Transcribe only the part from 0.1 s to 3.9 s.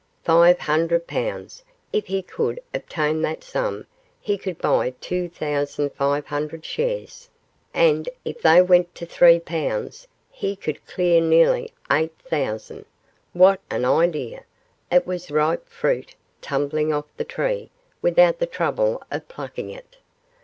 Five hundred pounds! If he could obtain that sum